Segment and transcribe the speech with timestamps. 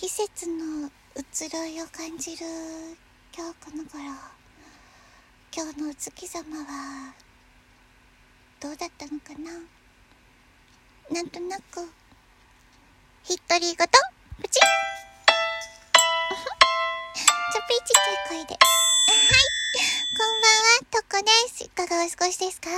[0.00, 2.38] 季節の移ろいを感じる
[3.36, 4.00] 今日この頃。
[5.54, 7.12] 今日のお月様は
[8.62, 9.52] どうだったのかな？
[11.14, 11.86] なんとなく
[13.24, 13.90] ひっとりごと？
[14.40, 18.54] プチッちょっぴりちっちゃい声で。
[18.54, 18.56] はい。
[20.16, 20.88] こんばんは。
[20.90, 21.64] とこです。
[21.64, 22.70] いかがお過ごしですか？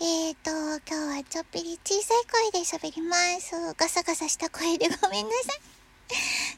[0.00, 0.52] えーと
[0.88, 3.56] 今日はちょっぴり小さい声で喋ります。
[3.76, 5.60] ガサガサした声でごめんなさい。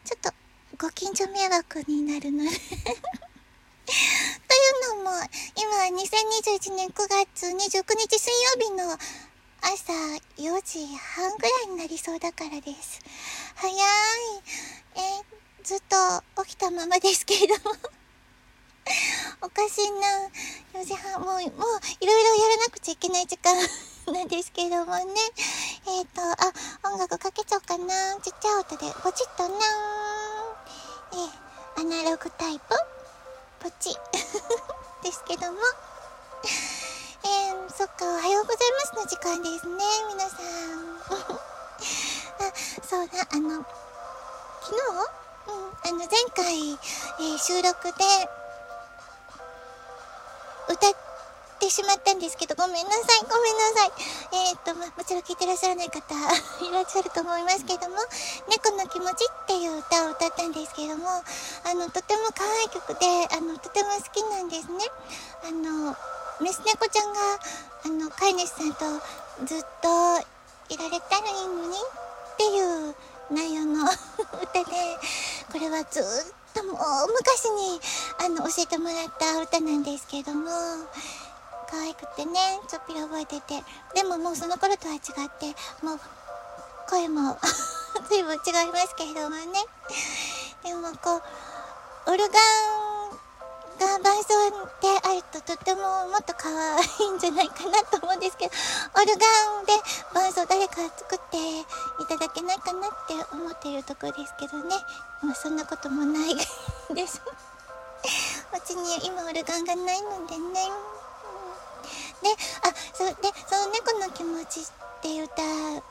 [0.07, 0.30] ちょっと
[0.79, 2.61] ご近所迷惑になるので とい
[4.93, 5.11] うのも、
[5.57, 8.96] 今2021年9月29日水曜日の
[9.62, 9.93] 朝
[10.36, 13.00] 4時半ぐらいになりそうだからです。
[13.57, 13.79] 早い。
[14.95, 15.25] え、
[15.64, 17.76] ずっと起きたままですけれども
[19.43, 20.31] おかしいな。
[20.81, 23.57] 4時半、もう、もう、いろいろやらなくちゃいけない時間
[24.12, 25.04] なんですけどもね。
[25.86, 26.53] えっ、ー、と、あ、
[26.93, 28.16] 音楽かけちゃかな。
[28.22, 29.54] ちっちゃい音で、ポチッとな
[31.12, 32.64] え、アナログタイプ？
[33.61, 33.95] ポチ
[35.05, 35.59] ですけども。
[37.25, 40.97] えー、そっか、おはようございますの時間ですね、皆さん。
[42.48, 42.53] あ、
[42.89, 43.64] そうだ、あの、
[44.62, 44.81] 昨日？
[45.48, 48.31] うん、あの、前回、えー、収録で、
[50.69, 50.95] 歌っ
[51.59, 53.93] てしまったんですけど、ごめんなさい、ごめんなさい。
[54.49, 56.15] えっ、と、ま、もちろん聞いてらっしゃらない方
[56.65, 57.97] いらっしゃると思いますけども、
[58.48, 61.09] 猫の気持ちっていう歌を歌ったんですけども、
[61.65, 64.85] あの、とても可愛い曲で、あの、とても好きなんですね。
[65.45, 65.97] あの、
[66.41, 67.21] メス猫ちゃんが、
[67.85, 68.85] あの、飼い主さんと
[69.45, 69.89] ずっと
[70.69, 72.95] いられたらいいのにっていう
[73.31, 73.85] 内容の
[74.43, 74.98] 歌で、
[75.53, 76.05] これはずっ
[76.55, 77.81] ともう昔に
[78.19, 80.51] あの教えてもらった歌なんですけども、
[81.70, 83.62] 可愛くてね、ちょっぴり覚えてて、
[83.95, 85.03] でももうその頃とは違っ
[85.39, 86.00] て、もう
[86.89, 87.36] 声も
[88.08, 89.64] 随分違いますけれどもね。
[90.62, 91.23] でもこう、
[92.11, 92.97] オルガン
[93.78, 94.28] が伴奏
[94.81, 98.52] であるととてももっと可愛いんじゃないかなと思うんですけど、
[98.95, 99.73] オルガンで
[100.14, 101.64] 伴奏誰か作ってい
[102.08, 104.74] ただけないかなって思っているとこですけどね。
[105.23, 106.36] まあそんなこともない
[106.95, 107.20] です。
[108.55, 110.70] うちに今オルガンがないのでね。
[112.23, 112.31] で、
[112.63, 115.83] あ、そう、で、その猫の気持ちっていう歌は、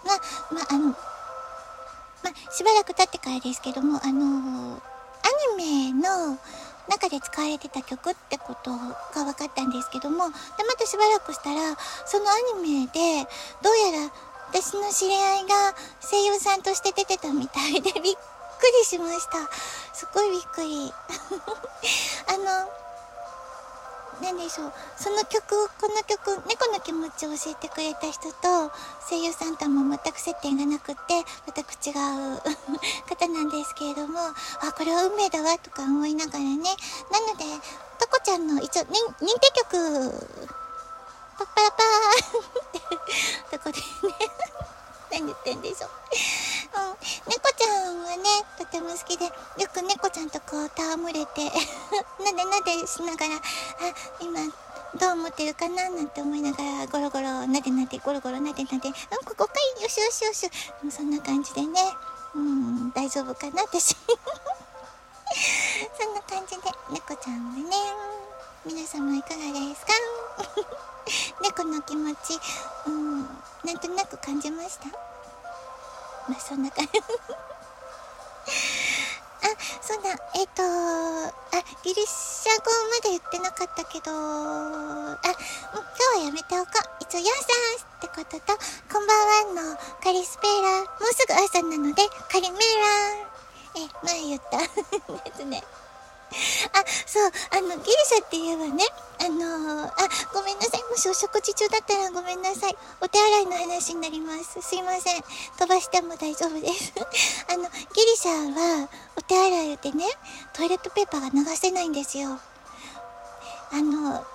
[0.52, 4.81] まあ、あの、まあ、しばらく経ってからですけども、あの
[5.25, 6.38] アニメの
[6.90, 10.34] 中で使われてた曲ってことが分かったんですけども、で、
[10.68, 13.28] またしばらくしたら、そのアニメで、
[13.62, 14.12] どうやら
[14.50, 19.38] 私の知り合いが声優さんとして出てたみたいで、びっくりしました。
[19.94, 20.94] すごいびっくり。
[22.30, 22.69] あの、
[24.21, 24.73] 何でしょう。
[24.97, 28.71] その曲この曲猫の気持ちを教えてくれた人と
[29.09, 32.39] 声優さんとも全く接点がなくって全く違う
[33.09, 34.33] 方なんですけれどもあ
[34.75, 36.57] これは運命だわとか思いながらね。
[36.57, 36.67] なの
[37.37, 37.45] で
[37.99, 38.89] トコちゃんの一応、ね、
[39.21, 40.11] 認定曲
[41.37, 42.81] パッパラパーっ
[43.51, 43.83] てとこでね
[45.11, 45.89] 何言ってんでしょう、
[47.28, 48.24] 猫ちゃんはね、
[48.58, 49.31] とても好きで、よ
[49.74, 51.46] く猫ちゃんとこう戯れて
[52.24, 53.40] なでなでしながら、あ、
[54.19, 54.40] 今、
[55.00, 58.94] どう思ってるかななんて思いながら、ゴロゴロ、なでなで、ゴロゴロなでなで、うん、
[59.25, 60.50] ここかい、よしよしよし。
[60.91, 61.80] そんな感じでね、
[62.36, 63.96] うん、大丈夫かな、私。
[66.00, 66.62] そんな感じで、
[66.92, 67.75] 猫ちゃんはね、
[68.66, 69.94] 皆様いかがですか？
[71.42, 72.40] 猫の気持ち、
[72.88, 73.22] うん、
[73.63, 75.04] なんとなく感じました？
[76.28, 76.91] まあそんな感じ
[79.46, 79.47] あ、
[79.81, 80.63] そうだ、えっ、ー、と
[81.25, 85.34] あ、ギリシャ語まで言ってなかったけど、あ、今
[86.16, 86.96] 日はやめておこう。
[87.02, 87.44] 一応、ヨンさ
[87.86, 88.58] んってことと、
[88.91, 89.13] こんば
[89.44, 93.36] んはのカリスペーラ、もうすぐ朝なので、カリメーラ
[93.75, 94.57] え、前言った
[95.30, 95.63] ですね。
[96.73, 98.84] あ、そう、あの、ギリシャって言えばね、
[99.19, 99.91] あのー、あ、
[100.34, 100.84] ごめんなさい。
[100.90, 102.78] もしお食事中だったらごめんなさい。
[103.01, 104.62] お手洗いの話になります。
[104.62, 105.24] すいません。
[105.57, 106.94] 飛ばしても大丈夫です。
[107.50, 107.69] あの、ギ
[108.01, 110.06] リシャは、お手洗いでね、
[110.54, 112.39] トイレットペーパーが流せないんですよ。
[113.71, 114.25] あの、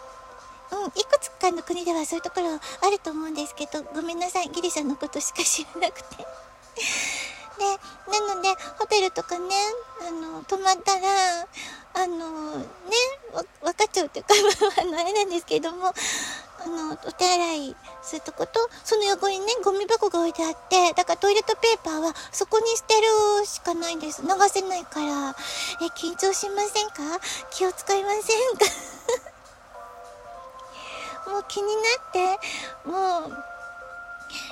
[0.72, 4.48] うん、いくつかの国ではそういうところあると思うんですけど、ごめんなさい。
[4.48, 6.26] ギリシャのことしか知らなくて。
[7.60, 7.66] で、
[8.10, 9.54] なので、ホテルとかね、
[10.08, 11.46] あの、泊まったら、
[11.92, 12.64] あの、ね、
[13.34, 14.32] わ、分かっちゃうっていうか、
[14.80, 15.92] あの、あれなんですけども、
[16.62, 24.22] あの、お手洗いするとこと、その横にね、ゴミ箱が置いてあって、だからトイレットペーパーはそこに捨てるしかないんです。
[24.22, 25.36] 流せないから。
[25.82, 27.20] え、緊張しませんか？
[27.50, 28.22] 気を使いません
[28.56, 28.64] か？
[31.30, 32.40] もう気になって、
[32.88, 33.44] もう、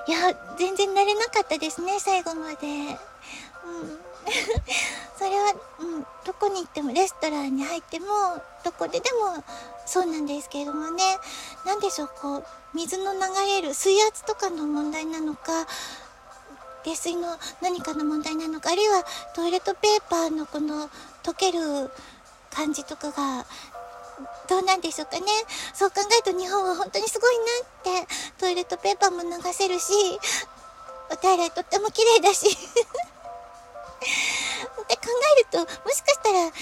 [0.06, 2.66] いや、全然慣れなかったですね、最後まで。
[2.66, 4.08] うん。
[5.18, 8.06] それは、うん、どこに行ってもレストランに入っても
[8.64, 9.42] どこででも
[9.86, 11.02] そうなんですけれどもね
[11.64, 12.44] 何でしょうこう
[12.74, 15.66] 水の流れる水圧とかの問題なのか
[16.84, 19.04] 下水の何かの問題なのかあるいは
[19.34, 20.88] トイレットペーパーのこの
[21.22, 21.90] 溶ける
[22.50, 23.46] 感じとかが
[24.48, 25.26] どうなんでしょうかね。
[25.74, 27.44] そう考えると日本は本当にすごいな
[28.02, 28.08] って。
[28.38, 29.92] トイレットペーパーも流せるし
[31.10, 32.48] お手洗いとっても綺麗だし。
[32.48, 32.50] っ
[34.88, 35.02] て考
[35.36, 36.52] えるともしかしたらなん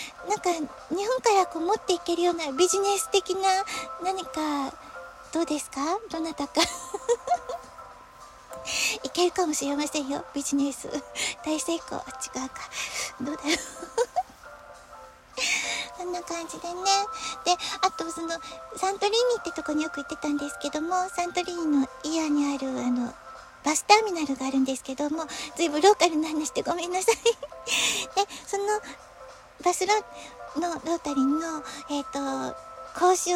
[0.40, 0.50] か
[0.90, 3.64] 日本からこう持っていけるようなビジネス的な
[4.02, 4.72] 何か
[5.32, 5.98] どうですか？
[6.10, 6.60] どなたか。
[9.04, 10.24] いけるかもしれませんよ。
[10.34, 10.88] ビジネス。
[11.44, 11.98] 大成功。
[11.98, 12.00] 違
[12.44, 12.68] うか
[13.20, 13.56] どうだろう。
[16.06, 16.74] んな感じでね。
[17.44, 18.28] であとその
[18.76, 23.12] サントリーニってとこによく行ってたんですけどもサントリーニのイヤにあるあの
[23.66, 25.26] バスターミナルがあるんですけども、
[25.56, 27.16] ずいぶんローカルな話でごめんなさい。
[28.14, 28.64] で、その、
[29.64, 29.92] バスロ
[30.60, 32.56] のロータリーの、えっ、ー、と、
[32.96, 33.32] 公衆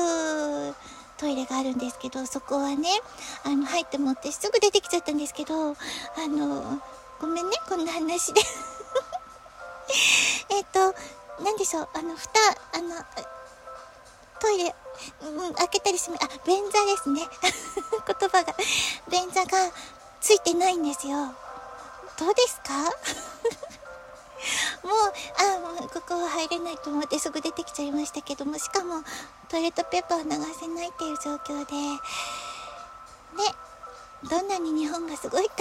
[1.16, 2.88] トイレがあるんですけど、そこはね、
[3.42, 5.74] あの、入って持ってすぐ出てきちゃったんですけど、あ
[6.28, 6.80] の、
[7.20, 8.40] ごめんね、こんな話で。
[10.50, 10.94] えっと、
[11.42, 12.30] なんでしょう、あの、蓋、
[12.74, 12.94] あの、
[14.40, 14.74] トイレ、
[15.22, 17.26] うん、開けたり閉め、あ、便座ですね。
[18.20, 18.54] 言葉が。
[19.08, 19.48] 便座が
[20.20, 21.34] ついてないんですよ。
[22.18, 22.72] どうですか？
[24.86, 29.02] もう、あ、もうここは入れないと思ってすぐ出てきちゃいましたけども、しかも
[29.48, 31.74] トイレットペーパーを流せないっていう状況で、
[33.42, 33.54] ね、
[34.24, 35.54] どんなに日本がすごいか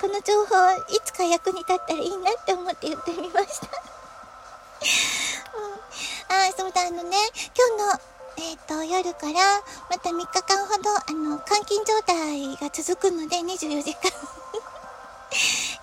[0.00, 3.66] この情報はいつか役に立ったらいいなって思って言ってみました
[5.58, 7.16] うん、あ、そうだ、あのね、
[7.56, 8.00] 今日の
[8.38, 9.60] えっ、ー、と、夜から
[9.90, 14.12] また3日間ほど、あの、監禁状態が続くので、24時間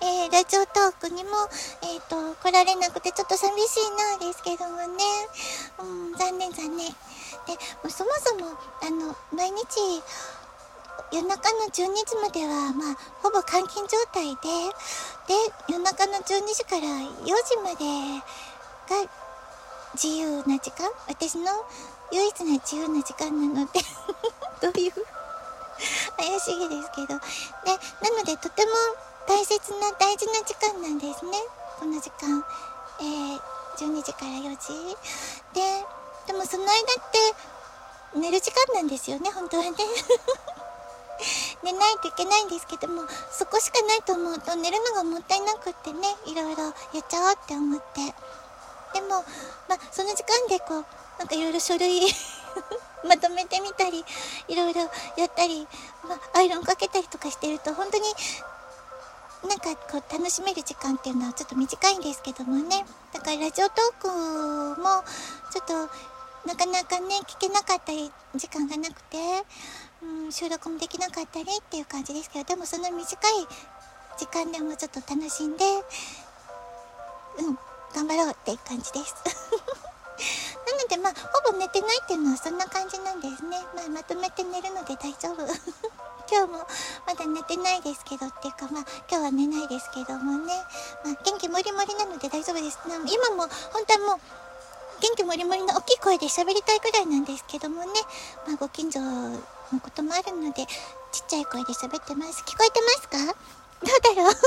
[0.00, 1.30] えー、ラジオトークにも、
[1.82, 5.04] えっ、ー、と、来られなくてちょっと寂しいな、ですけどもね。
[5.78, 6.88] うん、残念残念。
[6.88, 6.94] で
[7.84, 10.02] も、そもそも、あの、毎日、
[11.12, 14.48] 夜中の12時までは、まあ、ほぼ監禁状態で、
[15.26, 15.34] で、
[15.68, 18.22] 夜中の12時から4時まで
[18.88, 19.08] が
[19.94, 21.46] 自由な時間私の
[22.12, 23.80] 唯一な自由な時間なので
[24.60, 24.92] どういう
[26.16, 27.08] 怪しいですけど。
[27.08, 28.72] で、なのでとても
[29.26, 31.38] 大切な大事な時間なんですね。
[31.78, 32.44] この時間。
[32.98, 33.40] えー、
[33.76, 34.96] 12時から4時。
[35.52, 35.84] で、
[36.26, 36.74] でもその間っ
[37.10, 39.72] て寝る時間なんですよね、本当はね。
[41.62, 46.70] 寝ないといけないんですけども、そこしかないと思うと寝るのがもったいなくってね、いろいろや
[47.00, 48.14] っちゃおうって思って。
[48.94, 49.24] でも、
[49.68, 50.84] まあ、その時間でこう、
[51.18, 52.02] なんかいろいろ書類
[53.04, 54.04] まとめてみたり、
[54.48, 54.82] いろいろ
[55.16, 55.66] やったり、
[56.04, 58.04] まあ、アイロンかけたりとかしてると、本当に、
[59.48, 62.84] なんかこう楽しめる時間っていうのはちょっと短いんですけどもね。
[63.12, 65.04] だからラジオトークも、
[65.52, 65.90] ちょっと、
[66.48, 69.44] なかなかね、聞けなかったり、時間がなくて、
[70.02, 73.06] うん、収録もできなかったりっていう感じですけど、でもその短い
[74.18, 75.64] 時間でもちょっと楽しんで、
[77.38, 77.58] うん、
[77.94, 79.14] 頑張ろうっていう感じです。
[80.66, 81.14] なのでまあ
[81.44, 85.46] ほぼ寝てないっていうのはそんな感じなんですね、まあ、まとめて寝るので大丈夫。
[86.28, 86.66] 今日も
[87.06, 90.54] まだ寝てないですけどっていうかまあ今日は寝ないですけどもね、
[91.04, 92.78] まあ、元気もりもりなので大丈夫です。
[92.84, 94.20] 今も本当はもう
[95.00, 97.92] 元気もりもりの大きい声で喋りたいくらいなんですけどもね、
[98.46, 99.00] まあ、ご近所
[99.72, 100.66] のこともあるので
[101.12, 103.18] ちっちゃい声で喋ってます聞こえてますか？
[103.82, 104.34] どうだろう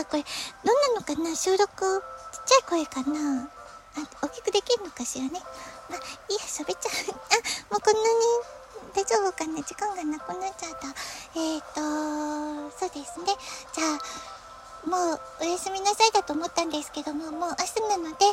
[0.00, 0.24] あこれ
[0.64, 1.34] どんなのかな？
[1.36, 2.02] 収録？
[2.32, 3.48] ちっちゃい声かな？
[3.96, 5.30] あ、大きくできるのかしらね。
[5.88, 6.92] まあ、いいや、喋っちゃう。
[7.10, 7.14] あ、
[7.72, 8.04] もうこんなに
[8.94, 10.86] 大丈夫かな時間がなくなっちゃった。
[11.34, 13.36] えっ、ー、と、そうですね。
[13.72, 13.98] じゃあ、
[14.88, 18.24] もうおやすみなさいだと思ったんですけども、もう明日なので、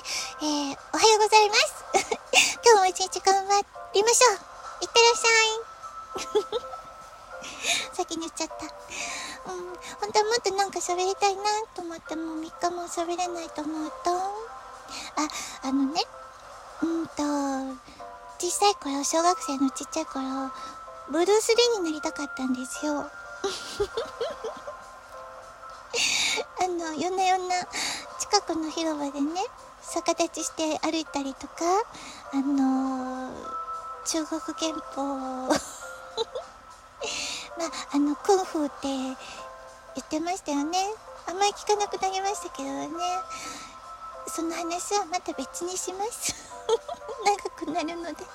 [0.42, 1.84] えー、おはようございます。
[2.64, 4.55] 今日も一日頑張りましょう。
[4.82, 5.66] いってらっしゃい。
[7.96, 8.66] 先に言っちゃった。
[9.52, 15.28] うん、本当はもっとなんか喋りたいなと思ってもう3日も喋れないと思うと、あ、
[15.64, 16.02] あのね、
[16.82, 17.24] うんと、
[18.40, 20.52] 小さい頃、小学生のちっちゃい頃、
[21.10, 23.10] ブルース・リーになりたかったんですよ。
[26.62, 27.56] あの、夜な夜な
[28.20, 29.42] 近くの広場でね、
[29.94, 31.54] 逆立ちして歩いたりとか、
[32.34, 33.65] あのー、
[34.06, 35.04] 中国憲法
[37.58, 39.16] まあ、あの、クンフーって言
[40.00, 40.94] ってましたよね。
[41.28, 42.90] あんまり聞かなくなりましたけどね。
[44.28, 46.34] その話はまた別にします
[47.26, 48.26] 長くなるので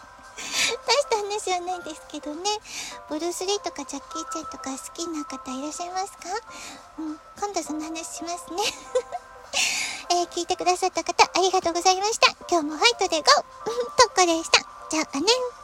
[0.86, 2.48] 大した話はないんですけどね。
[3.08, 6.28] ブルース・リーとかジャッキー・チェンとか好きな方いらっしゃいますか？
[6.98, 8.62] うん、今度その話しますね。
[10.10, 12.32] えー、聞いてくださった方、ありがとうございました。
[12.48, 13.42] 今日もファイトでゴー
[13.96, 14.60] とこでした。
[14.90, 15.59] じゃあね。